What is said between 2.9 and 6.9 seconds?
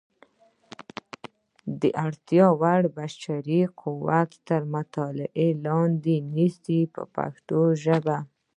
بشري قوت تر مطالعې لاندې نیسي